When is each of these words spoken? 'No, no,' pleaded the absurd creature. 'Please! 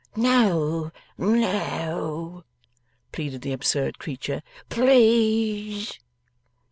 'No, 0.15 0.91
no,' 1.15 2.43
pleaded 3.11 3.43
the 3.43 3.53
absurd 3.53 3.99
creature. 3.99 4.41
'Please! 4.67 5.99